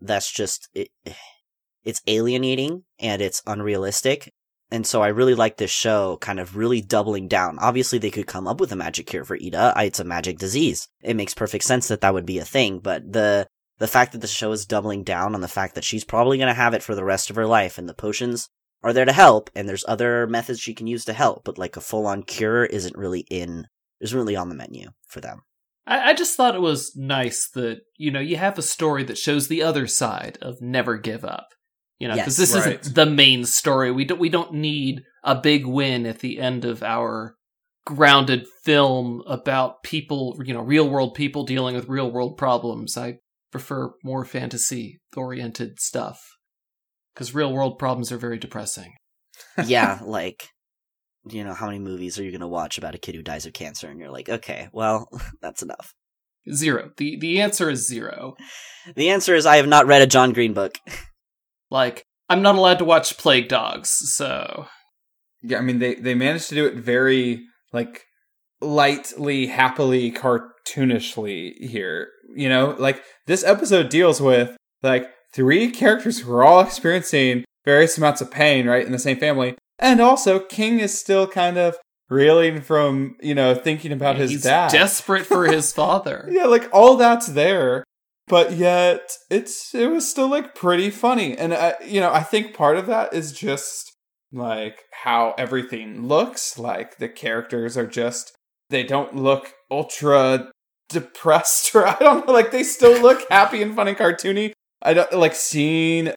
that's 0.00 0.30
just, 0.30 0.68
it, 0.74 0.90
it's 1.84 2.02
alienating 2.08 2.82
and 2.98 3.22
it's 3.22 3.42
unrealistic. 3.46 4.32
And 4.72 4.84
so 4.84 5.00
I 5.00 5.08
really 5.08 5.36
like 5.36 5.56
this 5.56 5.70
show 5.70 6.16
kind 6.20 6.40
of 6.40 6.56
really 6.56 6.80
doubling 6.80 7.28
down. 7.28 7.60
Obviously, 7.60 8.00
they 8.00 8.10
could 8.10 8.26
come 8.26 8.48
up 8.48 8.60
with 8.60 8.72
a 8.72 8.76
magic 8.76 9.06
cure 9.06 9.24
for 9.24 9.36
Eda. 9.36 9.72
It's 9.76 10.00
a 10.00 10.04
magic 10.04 10.38
disease. 10.38 10.88
It 11.02 11.14
makes 11.14 11.34
perfect 11.34 11.62
sense 11.62 11.86
that 11.86 12.00
that 12.00 12.12
would 12.12 12.26
be 12.26 12.40
a 12.40 12.44
thing, 12.44 12.80
but 12.80 13.12
the, 13.12 13.46
the 13.78 13.86
fact 13.88 14.12
that 14.12 14.20
the 14.20 14.26
show 14.26 14.52
is 14.52 14.64
doubling 14.66 15.02
down 15.04 15.34
on 15.34 15.40
the 15.40 15.48
fact 15.48 15.74
that 15.74 15.84
she's 15.84 16.04
probably 16.04 16.38
going 16.38 16.48
to 16.48 16.54
have 16.54 16.74
it 16.74 16.82
for 16.82 16.94
the 16.94 17.04
rest 17.04 17.30
of 17.30 17.36
her 17.36 17.46
life 17.46 17.78
and 17.78 17.88
the 17.88 17.94
potions 17.94 18.48
are 18.82 18.92
there 18.92 19.04
to 19.04 19.12
help 19.12 19.50
and 19.54 19.68
there's 19.68 19.84
other 19.88 20.26
methods 20.26 20.60
she 20.60 20.74
can 20.74 20.86
use 20.86 21.04
to 21.04 21.12
help 21.12 21.42
but 21.44 21.58
like 21.58 21.76
a 21.76 21.80
full-on 21.80 22.22
cure 22.22 22.64
isn't 22.64 22.96
really 22.96 23.20
in 23.30 23.66
isn't 24.00 24.16
really 24.18 24.36
on 24.36 24.48
the 24.48 24.54
menu 24.54 24.88
for 25.06 25.20
them 25.20 25.42
I, 25.86 26.10
I 26.10 26.14
just 26.14 26.36
thought 26.36 26.54
it 26.54 26.60
was 26.60 26.94
nice 26.96 27.48
that 27.54 27.80
you 27.96 28.10
know 28.10 28.20
you 28.20 28.36
have 28.36 28.58
a 28.58 28.62
story 28.62 29.04
that 29.04 29.18
shows 29.18 29.48
the 29.48 29.62
other 29.62 29.86
side 29.86 30.38
of 30.40 30.60
never 30.60 30.96
give 30.98 31.24
up 31.24 31.48
you 31.98 32.08
know 32.08 32.14
because 32.14 32.38
Yes. 32.38 32.50
this 32.50 32.66
Right. 32.66 32.80
isn't 32.80 32.94
the 32.94 33.06
main 33.06 33.44
story 33.44 33.90
we 33.90 34.04
don't 34.04 34.20
we 34.20 34.28
don't 34.28 34.52
need 34.54 35.02
a 35.24 35.34
big 35.34 35.66
win 35.66 36.06
at 36.06 36.20
the 36.20 36.38
end 36.38 36.64
of 36.64 36.82
our 36.82 37.34
grounded 37.84 38.46
film 38.64 39.22
about 39.26 39.82
people 39.82 40.36
you 40.44 40.52
know 40.52 40.60
real 40.62 40.88
world 40.88 41.14
people 41.14 41.44
dealing 41.44 41.74
with 41.74 41.88
real 41.88 42.10
world 42.10 42.36
problems 42.36 42.96
i 42.96 43.16
prefer 43.50 43.92
more 44.02 44.24
fantasy 44.24 45.00
oriented 45.16 45.78
stuff 45.80 46.36
because 47.14 47.34
real 47.34 47.52
world 47.52 47.78
problems 47.78 48.12
are 48.12 48.18
very 48.18 48.38
depressing. 48.38 48.94
Yeah 49.66 50.00
like 50.02 50.48
you 51.28 51.44
know 51.44 51.52
how 51.52 51.66
many 51.66 51.78
movies 51.78 52.18
are 52.18 52.24
you 52.24 52.30
going 52.30 52.40
to 52.40 52.46
watch 52.46 52.78
about 52.78 52.94
a 52.94 52.98
kid 52.98 53.14
who 53.14 53.22
dies 53.22 53.46
of 53.46 53.52
cancer? 53.52 53.88
And 53.88 54.00
you're 54.00 54.10
like 54.10 54.28
okay 54.28 54.68
well 54.72 55.08
that's 55.42 55.62
enough. 55.62 55.94
Zero. 56.52 56.90
The 56.96 57.18
the 57.18 57.40
answer 57.40 57.68
is 57.68 57.88
zero. 57.88 58.36
The 58.94 59.10
answer 59.10 59.34
is 59.34 59.46
i 59.46 59.56
have 59.56 59.66
not 59.66 59.86
read 59.86 60.02
a 60.02 60.06
john 60.06 60.32
green 60.32 60.54
book. 60.54 60.78
Like 61.70 62.04
i'm 62.28 62.42
not 62.42 62.56
allowed 62.56 62.78
to 62.78 62.84
watch 62.84 63.18
plague 63.18 63.48
dogs 63.48 63.90
so. 64.14 64.66
Yeah, 65.42 65.58
I 65.58 65.60
mean 65.60 65.78
they 65.78 65.96
they 65.96 66.14
managed 66.14 66.48
to 66.48 66.54
do 66.54 66.66
it 66.66 66.74
very 66.74 67.42
like 67.72 68.04
lightly, 68.60 69.46
happily, 69.46 70.10
cartoonishly 70.12 71.54
here. 71.58 72.08
You 72.34 72.48
know, 72.48 72.74
like 72.78 73.02
this 73.26 73.44
episode 73.44 73.88
deals 73.88 74.20
with 74.20 74.56
like 74.82 75.08
three 75.32 75.70
characters 75.70 76.20
who 76.20 76.32
are 76.32 76.44
all 76.44 76.60
experiencing 76.60 77.44
various 77.64 77.98
amounts 77.98 78.20
of 78.20 78.30
pain, 78.30 78.66
right, 78.66 78.86
in 78.86 78.92
the 78.92 78.98
same 78.98 79.18
family, 79.18 79.56
and 79.78 80.00
also 80.00 80.38
King 80.38 80.80
is 80.80 80.98
still 80.98 81.26
kind 81.26 81.56
of 81.58 81.76
reeling 82.08 82.60
from 82.60 83.16
you 83.20 83.34
know 83.34 83.54
thinking 83.54 83.92
about 83.92 84.16
his 84.16 84.30
he's 84.30 84.42
dad. 84.42 84.70
desperate 84.70 85.26
for 85.26 85.44
his 85.44 85.72
father 85.74 86.28
yeah, 86.30 86.44
like 86.44 86.68
all 86.72 86.96
that's 86.96 87.26
there, 87.28 87.84
but 88.28 88.52
yet 88.52 89.12
it's 89.30 89.74
it 89.74 89.90
was 89.90 90.08
still 90.08 90.28
like 90.28 90.54
pretty 90.54 90.90
funny, 90.90 91.36
and 91.36 91.52
uh, 91.52 91.74
you 91.84 92.00
know 92.00 92.12
I 92.12 92.22
think 92.22 92.54
part 92.54 92.76
of 92.76 92.86
that 92.86 93.12
is 93.12 93.32
just 93.32 93.92
like 94.32 94.82
how 95.02 95.34
everything 95.38 96.06
looks. 96.06 96.58
Like 96.58 96.98
the 96.98 97.08
characters 97.08 97.76
are 97.76 97.86
just 97.86 98.32
they 98.70 98.82
don't 98.82 99.14
look 99.16 99.52
ultra 99.70 100.50
depressed, 100.88 101.72
or 101.74 101.86
I 101.86 101.96
don't 101.98 102.26
know, 102.26 102.32
like 102.32 102.50
they 102.50 102.62
still 102.62 103.00
look 103.00 103.22
happy 103.30 103.62
and 103.62 103.74
funny, 103.74 103.94
cartoony. 103.94 104.52
I 104.82 104.94
don't 104.94 105.12
like 105.12 105.34
seeing 105.34 106.12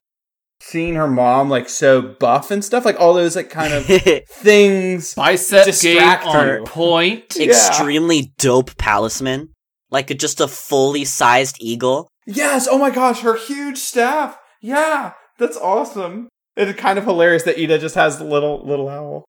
seeing 0.62 0.94
her 0.94 1.08
mom 1.08 1.48
like 1.48 1.68
so 1.70 2.02
buff 2.02 2.50
and 2.50 2.64
stuff, 2.64 2.84
like 2.84 3.00
all 3.00 3.14
those 3.14 3.34
like 3.36 3.48
kind 3.50 3.72
of 3.72 3.84
things. 4.28 5.14
bicep 5.14 5.64
game 5.64 5.72
Distract 5.72 6.26
on 6.26 6.64
point 6.66 7.34
Yeah. 7.36 7.46
extremely 7.46 8.32
dope 8.38 8.76
palisman 8.76 9.48
like 9.90 10.08
just 10.18 10.40
a 10.40 10.46
fully 10.46 11.04
sized 11.04 11.56
eagle 11.60 12.08
Yes, 12.26 12.68
oh 12.70 12.78
my 12.78 12.90
gosh, 12.90 13.22
her 13.22 13.34
huge 13.36 13.78
staff. 13.78 14.38
Yeah, 14.60 15.14
that's 15.38 15.56
awesome. 15.56 16.28
It's 16.56 16.78
kind 16.78 16.98
of 16.98 17.04
hilarious 17.04 17.42
that 17.44 17.58
Eda 17.58 17.78
just 17.78 17.94
has 17.94 18.20
little 18.20 18.62
little 18.64 18.88
owl. 18.88 19.24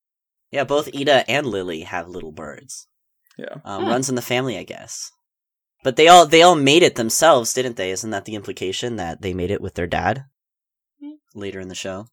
yeah 0.52 0.66
both 0.66 0.90
ida 0.94 1.24
and 1.32 1.48
lily 1.48 1.82
have 1.82 2.10
little 2.10 2.34
birds 2.34 2.86
Yeah. 3.42 3.56
um, 3.66 3.84
Hmm. 3.84 3.90
runs 3.90 4.10
in 4.10 4.16
the 4.16 4.22
family 4.34 4.58
i 4.58 4.64
guess 4.64 5.12
but 5.84 5.96
they 5.96 6.08
all 6.08 6.26
they 6.28 6.44
all 6.44 6.56
made 6.56 6.84
it 6.84 6.96
themselves 6.96 7.54
didn't 7.54 7.76
they 7.78 7.90
isn't 7.92 8.12
that 8.12 8.26
the 8.26 8.36
implication 8.36 8.98
that 8.98 9.22
they 9.22 9.34
made 9.34 9.50
it 9.52 9.62
with 9.62 9.74
their 9.76 9.88
dad 9.88 10.26
later 11.34 11.60
in 11.60 11.70
the 11.70 11.76
show 11.76 12.06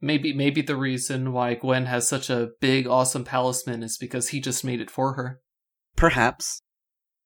maybe 0.00 0.32
maybe 0.32 0.62
the 0.62 0.76
reason 0.76 1.32
why 1.32 1.54
gwen 1.54 1.86
has 1.86 2.08
such 2.08 2.30
a 2.30 2.50
big 2.60 2.86
awesome 2.86 3.24
palisman 3.24 3.82
is 3.82 3.98
because 3.98 4.28
he 4.28 4.40
just 4.40 4.64
made 4.64 4.80
it 4.80 4.90
for 4.90 5.14
her 5.14 5.40
perhaps 5.96 6.62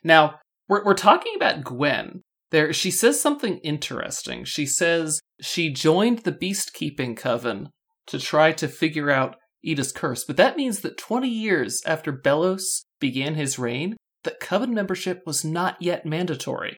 Now, 0.03 0.41
we're, 0.69 0.85
we're 0.85 0.95
talking 0.95 1.35
about 1.37 1.63
Gwen. 1.65 2.23
There, 2.51 2.73
she 2.73 2.91
says 2.91 3.21
something 3.21 3.59
interesting. 3.59 4.45
She 4.45 4.67
says 4.67 5.21
she 5.41 5.71
joined 5.73 6.21
the 6.21 6.33
Beast 6.33 6.73
Keeping 6.75 7.15
Coven 7.17 7.69
to 8.07 8.19
try 8.19 8.53
to 8.53 8.69
figure 8.69 9.11
out 9.11 9.37
Eda's 9.65 9.93
curse, 9.93 10.25
but 10.25 10.37
that 10.37 10.57
means 10.57 10.81
that 10.81 10.99
20 10.99 11.29
years 11.29 11.83
after 11.87 12.13
Belos 12.13 12.84
began 13.01 13.35
his 13.35 13.59
reign, 13.59 13.97
that 14.25 14.41
coven 14.41 14.73
membership 14.75 15.23
was 15.27 15.45
not 15.45 15.77
yet 15.81 16.05
mandatory. 16.07 16.77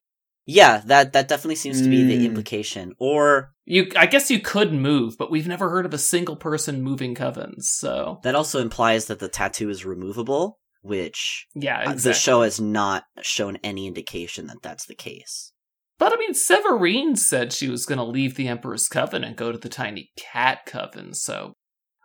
yeah 0.48 0.80
that 0.86 1.12
that 1.12 1.26
definitely 1.28 1.56
seems 1.56 1.82
to 1.82 1.88
be 1.88 2.04
the 2.04 2.18
Mm. 2.18 2.24
implication 2.26 2.92
or 2.98 3.50
You, 3.64 3.90
I 3.96 4.06
guess 4.06 4.30
you 4.30 4.38
could 4.40 4.72
move, 4.72 5.16
but 5.18 5.28
we've 5.30 5.48
never 5.48 5.68
heard 5.70 5.86
of 5.86 5.92
a 5.94 5.98
single 5.98 6.36
person 6.36 6.82
moving 6.82 7.16
covens. 7.16 7.64
So, 7.82 8.20
that 8.22 8.36
also 8.36 8.60
implies 8.60 9.06
that 9.06 9.18
the 9.18 9.28
tattoo 9.28 9.68
is 9.70 9.84
removable 9.84 10.58
which 10.82 11.46
yeah, 11.56 11.78
uh, 11.78 11.92
exactly. 11.92 12.02
the 12.02 12.14
show 12.14 12.42
has 12.42 12.60
not 12.60 13.02
shown 13.22 13.56
any 13.64 13.88
indication 13.88 14.46
that 14.46 14.62
that's 14.62 14.86
the 14.86 14.94
case 14.94 15.52
But 15.98 16.12
I 16.12 16.16
mean, 16.16 16.34
Severine 16.34 17.16
said 17.16 17.52
she 17.52 17.68
was 17.68 17.86
going 17.86 17.98
to 17.98 18.04
leave 18.04 18.34
the 18.36 18.46
Emperor's 18.48 18.86
Coven 18.86 19.24
and 19.24 19.34
go 19.34 19.50
to 19.50 19.58
the 19.58 19.68
Tiny 19.68 20.10
Cat 20.16 20.58
Coven, 20.66 21.12
so 21.14 21.54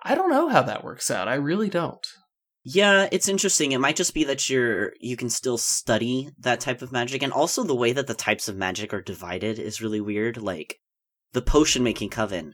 I 0.03 0.15
don't 0.15 0.31
know 0.31 0.47
how 0.49 0.63
that 0.63 0.83
works 0.83 1.11
out. 1.11 1.27
I 1.27 1.35
really 1.35 1.69
don't. 1.69 2.05
Yeah, 2.63 3.07
it's 3.11 3.27
interesting. 3.27 3.71
It 3.71 3.79
might 3.79 3.95
just 3.95 4.13
be 4.13 4.23
that 4.25 4.49
you're 4.49 4.93
you 4.99 5.17
can 5.17 5.29
still 5.29 5.57
study 5.57 6.29
that 6.39 6.59
type 6.59 6.81
of 6.81 6.91
magic 6.91 7.23
and 7.23 7.33
also 7.33 7.63
the 7.63 7.75
way 7.75 7.91
that 7.91 8.07
the 8.07 8.13
types 8.13 8.47
of 8.47 8.55
magic 8.55 8.93
are 8.93 9.01
divided 9.01 9.57
is 9.57 9.81
really 9.81 10.01
weird. 10.01 10.37
Like 10.37 10.77
the 11.33 11.41
potion 11.41 11.83
making 11.83 12.09
coven. 12.09 12.53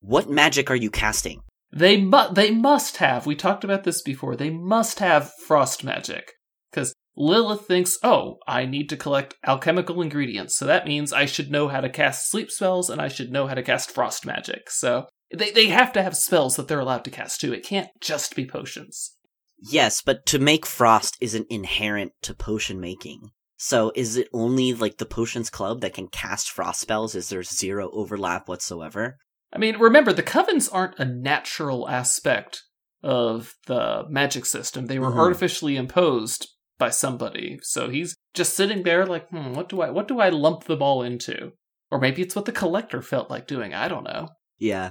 What 0.00 0.30
magic 0.30 0.70
are 0.70 0.76
you 0.76 0.90
casting? 0.90 1.42
They 1.72 2.00
mu- 2.00 2.32
they 2.32 2.52
must 2.52 2.98
have. 2.98 3.26
We 3.26 3.34
talked 3.34 3.64
about 3.64 3.82
this 3.82 4.00
before. 4.00 4.36
They 4.36 4.50
must 4.50 5.00
have 5.00 5.32
frost 5.46 5.82
magic 5.82 6.32
because 6.70 6.94
Lilith 7.16 7.66
thinks, 7.66 7.98
"Oh, 8.04 8.36
I 8.46 8.64
need 8.64 8.88
to 8.90 8.96
collect 8.96 9.34
alchemical 9.44 10.02
ingredients, 10.02 10.56
so 10.56 10.66
that 10.66 10.86
means 10.86 11.12
I 11.12 11.26
should 11.26 11.50
know 11.50 11.66
how 11.66 11.80
to 11.80 11.88
cast 11.88 12.30
sleep 12.30 12.50
spells 12.50 12.88
and 12.88 13.00
I 13.00 13.08
should 13.08 13.32
know 13.32 13.48
how 13.48 13.54
to 13.54 13.62
cast 13.62 13.90
frost 13.90 14.24
magic." 14.24 14.70
So 14.70 15.08
they 15.34 15.50
they 15.50 15.66
have 15.66 15.92
to 15.94 16.02
have 16.02 16.16
spells 16.16 16.54
that 16.54 16.68
they're 16.68 16.78
allowed 16.78 17.04
to 17.06 17.10
cast 17.10 17.40
too. 17.40 17.52
It 17.52 17.64
can't 17.64 17.88
just 18.00 18.36
be 18.36 18.46
potions. 18.46 19.15
Yes, 19.58 20.02
but 20.02 20.26
to 20.26 20.38
make 20.38 20.66
frost 20.66 21.16
isn't 21.20 21.46
inherent 21.50 22.12
to 22.22 22.34
potion 22.34 22.80
making. 22.80 23.30
So 23.58 23.90
is 23.94 24.16
it 24.16 24.28
only 24.32 24.74
like 24.74 24.98
the 24.98 25.06
potions 25.06 25.48
club 25.48 25.80
that 25.80 25.94
can 25.94 26.08
cast 26.08 26.50
frost 26.50 26.80
spells? 26.80 27.14
Is 27.14 27.30
there 27.30 27.42
zero 27.42 27.90
overlap 27.92 28.48
whatsoever? 28.48 29.16
I 29.52 29.58
mean, 29.58 29.78
remember, 29.78 30.12
the 30.12 30.22
covens 30.22 30.68
aren't 30.70 30.98
a 30.98 31.04
natural 31.06 31.88
aspect 31.88 32.62
of 33.02 33.54
the 33.66 34.04
magic 34.10 34.44
system. 34.44 34.86
They 34.86 34.98
were 34.98 35.12
Mhm. 35.12 35.18
artificially 35.18 35.76
imposed 35.76 36.48
by 36.78 36.90
somebody. 36.90 37.58
So 37.62 37.88
he's 37.88 38.14
just 38.34 38.54
sitting 38.54 38.82
there 38.82 39.06
like, 39.06 39.28
hmm, 39.30 39.54
what 39.54 39.68
do 39.70 39.80
I 39.80 39.90
what 39.90 40.08
do 40.08 40.20
I 40.20 40.28
lump 40.28 40.64
them 40.64 40.82
all 40.82 41.02
into? 41.02 41.52
Or 41.90 41.98
maybe 41.98 42.20
it's 42.20 42.36
what 42.36 42.44
the 42.44 42.52
collector 42.52 43.00
felt 43.00 43.30
like 43.30 43.46
doing. 43.46 43.72
I 43.72 43.88
don't 43.88 44.04
know. 44.04 44.28
Yeah. 44.58 44.90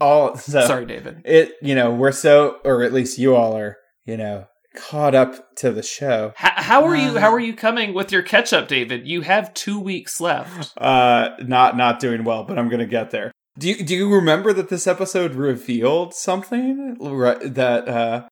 All 0.00 0.36
so 0.36 0.66
Sorry, 0.66 0.84
David. 0.84 1.22
it 1.24 1.52
you 1.62 1.74
know 1.74 1.94
we're 1.94 2.12
so 2.12 2.58
or 2.64 2.82
at 2.82 2.92
least 2.92 3.18
you 3.18 3.34
all 3.36 3.56
are 3.56 3.76
you 4.04 4.16
know 4.16 4.46
caught 4.74 5.14
up 5.14 5.54
to 5.56 5.70
the 5.70 5.82
show. 5.82 6.32
H- 6.42 6.52
how 6.56 6.84
are 6.86 6.96
you 6.96 7.16
Uh. 7.16 7.20
how 7.20 7.32
are 7.32 7.40
you 7.40 7.54
coming 7.54 7.92
with 7.94 8.10
your 8.10 8.22
catch 8.22 8.52
up, 8.52 8.68
David? 8.68 9.06
You 9.06 9.20
have 9.22 9.52
2 9.54 9.78
weeks 9.78 10.20
left. 10.20 10.72
Uh, 10.78 11.30
not 11.40 11.76
not 11.76 12.00
doing 12.00 12.24
well, 12.24 12.44
but 12.44 12.58
I'm 12.58 12.68
gonna 12.68 12.86
get 12.86 13.10
there. 13.10 13.30
Do 13.58 13.68
you 13.68 13.84
do 13.84 13.94
you 13.94 14.12
remember 14.12 14.52
that 14.54 14.70
this 14.70 14.86
episode 14.86 15.34
revealed 15.34 16.14
something 16.14 16.96
right, 17.00 17.54
that 17.54 17.86
uh 17.88 18.22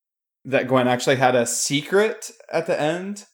that 0.45 0.67
Gwen 0.67 0.87
actually 0.87 1.17
had 1.17 1.35
a 1.35 1.45
secret 1.45 2.31
at 2.51 2.65
the 2.65 2.79
end, 2.81 3.25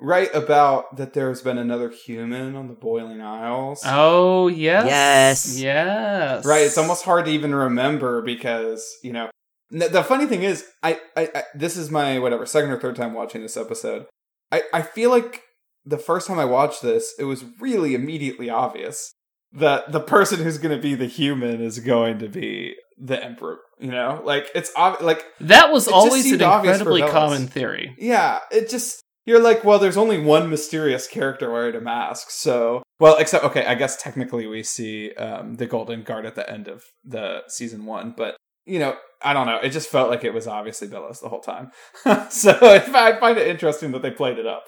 right? 0.00 0.28
About 0.34 0.96
that 0.96 1.12
there's 1.12 1.42
been 1.42 1.58
another 1.58 1.88
human 1.90 2.56
on 2.56 2.66
the 2.66 2.74
Boiling 2.74 3.20
Isles. 3.22 3.82
Oh, 3.86 4.48
yes. 4.48 4.86
Yes. 4.86 5.60
Yes. 5.60 6.44
Right, 6.44 6.62
it's 6.66 6.76
almost 6.76 7.04
hard 7.04 7.26
to 7.26 7.30
even 7.30 7.54
remember 7.54 8.22
because 8.22 8.84
you 9.04 9.12
know. 9.12 9.28
The 9.70 10.04
funny 10.04 10.26
thing 10.26 10.42
is, 10.42 10.64
I, 10.82 11.00
I, 11.16 11.28
I 11.34 11.42
this 11.54 11.76
is 11.76 11.90
my 11.90 12.18
whatever 12.18 12.46
second 12.46 12.70
or 12.70 12.78
third 12.80 12.96
time 12.96 13.14
watching 13.14 13.42
this 13.42 13.56
episode. 13.56 14.06
I, 14.52 14.62
I 14.72 14.82
feel 14.82 15.10
like 15.10 15.42
the 15.84 15.98
first 15.98 16.26
time 16.28 16.38
I 16.38 16.44
watched 16.44 16.82
this, 16.82 17.14
it 17.18 17.24
was 17.24 17.44
really 17.60 17.94
immediately 17.94 18.48
obvious. 18.50 19.12
that 19.52 19.92
the 19.92 20.00
person 20.00 20.40
who's 20.42 20.58
going 20.58 20.76
to 20.76 20.82
be 20.82 20.94
the 20.94 21.06
human 21.06 21.60
is 21.60 21.78
going 21.78 22.18
to 22.18 22.28
be 22.28 22.74
the 22.98 23.22
emperor. 23.22 23.58
You 23.78 23.90
know, 23.90 24.20
like 24.24 24.48
it's 24.54 24.70
ob- 24.76 25.00
like 25.02 25.24
That 25.40 25.72
was 25.72 25.86
always 25.88 26.24
an 26.24 26.30
seemed 26.30 26.42
obvious 26.42 26.78
for 26.82 26.90
incredibly 26.90 27.12
common 27.12 27.46
theory. 27.46 27.94
yeah, 27.98 28.38
it 28.50 28.68
just 28.70 29.02
you're 29.26 29.42
like, 29.42 29.64
well, 29.64 29.78
there's 29.78 29.96
only 29.96 30.18
one 30.20 30.48
mysterious 30.48 31.06
character 31.08 31.50
wearing 31.50 31.74
a 31.74 31.80
mask, 31.80 32.30
so 32.30 32.82
well, 33.00 33.16
except 33.18 33.44
okay, 33.44 33.66
I 33.66 33.74
guess 33.74 33.96
technically 34.00 34.46
we 34.46 34.62
see 34.62 35.12
um, 35.14 35.54
the 35.56 35.66
Golden 35.66 36.02
Guard 36.04 36.24
at 36.26 36.36
the 36.36 36.48
end 36.50 36.68
of 36.68 36.84
the 37.04 37.42
season 37.48 37.84
one, 37.86 38.14
but 38.16 38.36
you 38.66 38.78
know, 38.78 38.96
I 39.22 39.32
don't 39.32 39.46
know. 39.46 39.58
It 39.62 39.70
just 39.70 39.88
felt 39.88 40.10
like 40.10 40.24
it 40.24 40.34
was 40.34 40.46
obviously 40.46 40.88
Belos 40.88 41.20
the 41.20 41.28
whole 41.28 41.40
time. 41.40 41.70
so 42.30 42.58
I 42.62 43.18
find 43.18 43.38
it 43.38 43.48
interesting 43.48 43.92
that 43.92 44.02
they 44.02 44.10
played 44.10 44.38
it 44.38 44.46
up. 44.46 44.64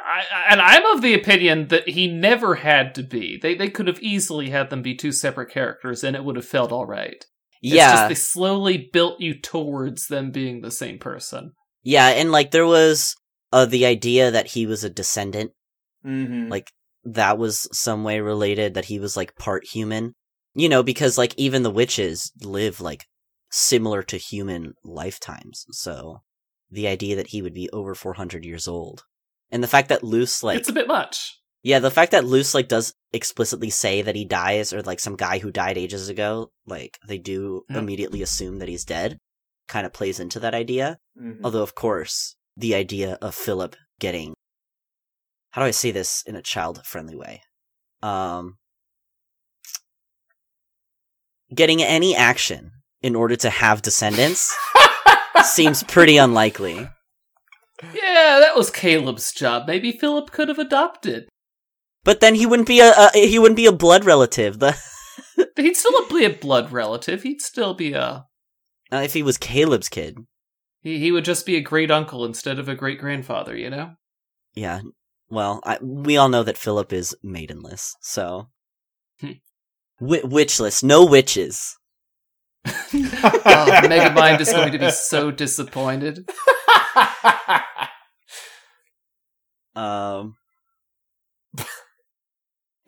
I, 0.00 0.22
and 0.50 0.60
I'm 0.60 0.86
of 0.86 1.02
the 1.02 1.14
opinion 1.14 1.68
that 1.68 1.88
he 1.88 2.06
never 2.06 2.56
had 2.56 2.94
to 2.94 3.02
be. 3.02 3.38
They 3.40 3.54
they 3.54 3.68
could 3.68 3.88
have 3.88 4.00
easily 4.00 4.50
had 4.50 4.70
them 4.70 4.82
be 4.82 4.94
two 4.94 5.12
separate 5.12 5.50
characters, 5.50 6.04
and 6.04 6.14
it 6.14 6.24
would 6.24 6.36
have 6.36 6.46
felt 6.46 6.72
all 6.72 6.86
right. 6.86 7.24
It's 7.62 7.74
yeah, 7.74 7.92
just 7.92 8.08
they 8.08 8.14
slowly 8.14 8.88
built 8.92 9.20
you 9.20 9.38
towards 9.38 10.06
them 10.06 10.30
being 10.30 10.60
the 10.60 10.70
same 10.70 10.98
person. 10.98 11.52
yeah, 11.82 12.08
and 12.08 12.30
like 12.30 12.52
there 12.52 12.66
was 12.66 13.16
uh, 13.52 13.66
the 13.66 13.86
idea 13.86 14.30
that 14.30 14.48
he 14.48 14.66
was 14.66 14.84
a 14.84 14.90
descendant. 14.90 15.52
Mm-hmm. 16.06 16.48
Like 16.48 16.70
that 17.04 17.38
was 17.38 17.68
some 17.72 18.04
way 18.04 18.20
related. 18.20 18.74
That 18.74 18.86
he 18.86 19.00
was 19.00 19.16
like 19.16 19.34
part 19.36 19.64
human. 19.66 20.14
You 20.54 20.68
know, 20.68 20.82
because 20.82 21.18
like 21.18 21.34
even 21.36 21.64
the 21.64 21.70
witches 21.70 22.32
live 22.40 22.80
like 22.80 23.04
similar 23.50 24.02
to 24.04 24.16
human 24.16 24.74
lifetimes. 24.84 25.64
So 25.70 26.22
the 26.70 26.86
idea 26.88 27.16
that 27.16 27.28
he 27.28 27.42
would 27.42 27.54
be 27.54 27.70
over 27.70 27.94
400 27.94 28.44
years 28.44 28.68
old. 28.68 29.04
And 29.50 29.62
the 29.62 29.68
fact 29.68 29.88
that 29.88 30.04
Luz 30.04 30.42
like 30.42 30.58
it's 30.58 30.68
a 30.68 30.72
bit 30.74 30.86
much. 30.88 31.40
Yeah, 31.62 31.78
the 31.78 31.90
fact 31.90 32.12
that 32.12 32.24
Luz 32.26 32.54
like 32.54 32.68
does 32.68 32.94
explicitly 33.12 33.70
say 33.70 34.02
that 34.02 34.14
he 34.14 34.24
dies, 34.24 34.72
or 34.72 34.82
like 34.82 35.00
some 35.00 35.16
guy 35.16 35.38
who 35.38 35.50
died 35.50 35.78
ages 35.78 36.08
ago, 36.08 36.50
like 36.66 36.98
they 37.08 37.18
do 37.18 37.64
Yeah. 37.70 37.78
immediately 37.78 38.22
assume 38.22 38.58
that 38.58 38.68
he's 38.68 38.84
dead, 38.84 39.18
kind 39.66 39.86
of 39.86 39.92
plays 39.92 40.20
into 40.20 40.38
that 40.40 40.54
idea. 40.54 40.98
Mhm. 41.20 41.40
Although, 41.42 41.62
of 41.62 41.74
course, 41.74 42.36
the 42.56 42.74
idea 42.74 43.14
of 43.22 43.34
Philip 43.34 43.74
getting 43.98 44.34
how 45.52 45.62
do 45.62 45.66
I 45.66 45.70
say 45.72 45.90
this 45.90 46.22
in 46.26 46.36
a 46.36 46.42
child 46.42 46.82
friendly 46.84 47.16
way? 47.16 47.40
Um, 48.02 48.58
getting 51.54 51.82
any 51.82 52.14
action 52.14 52.70
in 53.02 53.14
order 53.16 53.36
to 53.36 53.50
have 53.50 53.82
descendants 53.82 54.54
seems 55.44 55.82
pretty 55.84 56.16
unlikely. 56.16 56.88
Yeah, 57.82 58.40
that 58.40 58.56
was 58.56 58.70
Caleb's 58.70 59.32
job. 59.32 59.66
Maybe 59.66 59.92
Philip 59.92 60.30
could 60.32 60.48
have 60.48 60.58
adopted. 60.58 61.28
But 62.04 62.20
then 62.20 62.34
he 62.34 62.46
wouldn't 62.46 62.68
be 62.68 62.80
a, 62.80 63.10
he 63.14 63.38
wouldn't 63.38 63.56
be 63.56 63.66
a 63.66 63.72
blood 63.72 64.04
relative. 64.04 64.58
The 64.58 64.76
He'd 65.56 65.76
still 65.76 66.08
be 66.08 66.24
a 66.24 66.30
blood 66.30 66.72
relative. 66.72 67.22
He'd 67.22 67.40
still 67.40 67.74
be 67.74 67.92
a. 67.92 68.26
uh, 68.92 68.96
if 68.96 69.12
he 69.14 69.22
was 69.22 69.38
Caleb's 69.38 69.88
kid. 69.88 70.16
He, 70.80 70.98
he 70.98 71.12
would 71.12 71.24
just 71.24 71.44
be 71.46 71.56
a 71.56 71.60
great 71.60 71.90
uncle 71.90 72.24
instead 72.24 72.58
of 72.58 72.68
a 72.68 72.74
great 72.74 72.98
grandfather, 72.98 73.56
you 73.56 73.68
know? 73.70 73.92
Yeah. 74.54 74.80
Well, 75.28 75.60
I, 75.64 75.78
we 75.82 76.16
all 76.16 76.28
know 76.28 76.42
that 76.44 76.56
Philip 76.56 76.92
is 76.92 77.14
maidenless, 77.22 77.94
so 78.00 78.48
Hmm. 79.20 79.32
Wi- 80.00 80.24
witchless, 80.24 80.82
no 80.82 81.04
witches. 81.04 81.76
Oh, 82.66 83.80
Megamind 83.84 84.40
is 84.40 84.50
going 84.52 84.72
to 84.72 84.78
be 84.78 84.90
so 84.90 85.30
disappointed. 85.30 86.28
Um, 89.76 90.36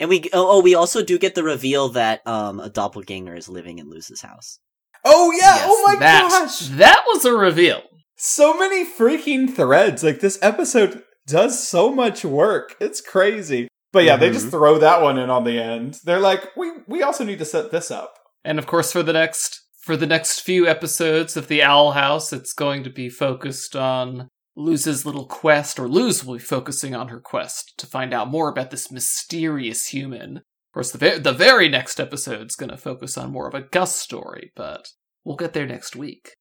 and 0.00 0.08
we 0.08 0.22
oh, 0.32 0.58
oh 0.58 0.60
we 0.60 0.74
also 0.74 1.04
do 1.04 1.18
get 1.18 1.34
the 1.36 1.44
reveal 1.44 1.90
that 1.90 2.26
um 2.26 2.58
a 2.58 2.68
doppelganger 2.68 3.34
is 3.36 3.48
living 3.48 3.78
in 3.78 3.88
Luz's 3.88 4.22
house. 4.22 4.58
oh 5.04 5.30
yeah! 5.30 5.54
Yes, 5.54 5.64
oh 5.68 5.84
my 5.86 5.96
that, 6.00 6.28
gosh! 6.28 6.58
That 6.70 7.02
was 7.06 7.24
a 7.24 7.32
reveal. 7.32 7.82
So 8.16 8.54
many 8.58 8.84
freaking 8.84 9.54
threads. 9.54 10.02
Like 10.02 10.18
this 10.20 10.38
episode 10.42 11.02
does 11.28 11.66
so 11.66 11.94
much 11.94 12.24
work. 12.24 12.74
It's 12.80 13.00
crazy. 13.00 13.68
But 13.92 14.04
yeah, 14.04 14.16
they 14.16 14.30
just 14.30 14.46
Mhm. 14.46 14.50
throw 14.50 14.78
that 14.78 15.02
one 15.02 15.16
in 15.18 15.30
on 15.30 15.44
the 15.44 15.60
end. 15.60 15.98
They're 16.04 16.18
like, 16.20 16.56
we 16.56 16.72
we 16.88 17.02
also 17.02 17.22
need 17.24 17.38
to 17.38 17.44
set 17.44 17.70
this 17.70 17.90
up. 17.92 18.16
And 18.44 18.58
of 18.58 18.66
course, 18.66 18.92
for 18.92 19.02
the 19.02 19.12
next 19.12 19.66
for 19.80 19.96
the 19.96 20.06
next 20.06 20.40
few 20.40 20.66
episodes 20.66 21.36
of 21.36 21.48
the 21.48 21.62
Owl 21.62 21.92
House, 21.92 22.32
it's 22.32 22.52
going 22.52 22.84
to 22.84 22.90
be 22.90 23.08
focused 23.08 23.74
on 23.74 24.28
Luz's 24.56 25.06
little 25.06 25.26
quest, 25.26 25.78
or 25.78 25.88
Luz 25.88 26.24
will 26.24 26.34
be 26.34 26.40
focusing 26.40 26.94
on 26.94 27.08
her 27.08 27.20
quest 27.20 27.74
to 27.78 27.86
find 27.86 28.12
out 28.12 28.30
more 28.30 28.48
about 28.48 28.70
this 28.70 28.90
mysterious 28.90 29.86
human. 29.86 30.38
Of 30.38 30.74
course, 30.74 30.92
the 30.92 30.98
ve- 30.98 31.18
the 31.18 31.32
very 31.32 31.68
next 31.68 31.98
episode's 31.98 32.56
going 32.56 32.70
to 32.70 32.76
focus 32.76 33.16
on 33.16 33.32
more 33.32 33.48
of 33.48 33.54
a 33.54 33.62
Gus 33.62 33.96
story, 33.96 34.52
but 34.54 34.88
we'll 35.24 35.36
get 35.36 35.52
there 35.52 35.66
next 35.66 35.96
week. 35.96 36.36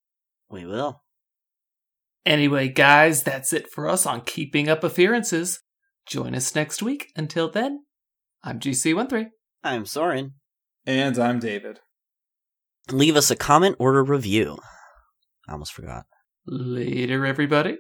We 0.50 0.66
will. 0.66 1.02
Anyway, 2.26 2.68
guys, 2.70 3.24
that's 3.24 3.54
it 3.54 3.72
for 3.72 3.88
us 3.88 4.06
on 4.06 4.22
Keeping 4.22 4.68
Up 4.70 4.84
Appearances. 4.84 5.62
Join 6.06 6.36
us 6.36 6.54
next 6.54 6.84
week. 6.84 7.12
Until 7.16 7.50
then, 7.50 7.86
I'm 8.44 8.60
GC13. 8.60 9.28
I'm 9.64 9.86
Soren. 9.86 10.34
And 10.86 11.18
I'm 11.18 11.40
David. 11.40 11.80
Leave 12.92 13.16
us 13.16 13.30
a 13.30 13.36
comment 13.36 13.76
or 13.78 13.98
a 13.98 14.04
review. 14.04 14.58
I 15.48 15.52
almost 15.52 15.74
forgot. 15.74 16.06
Later, 16.48 17.26
everybody. 17.26 17.78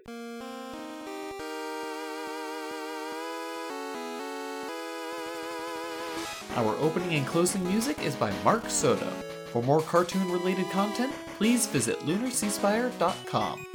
Our 6.56 6.76
opening 6.78 7.16
and 7.16 7.26
closing 7.26 7.64
music 7.68 8.00
is 8.04 8.16
by 8.16 8.32
Mark 8.44 8.70
Soto. 8.70 9.10
For 9.52 9.64
more 9.64 9.82
cartoon 9.82 10.32
related 10.32 10.70
content, 10.70 11.14
please 11.38 11.66
visit 11.66 12.00
lunarseaspire.com. 12.02 13.66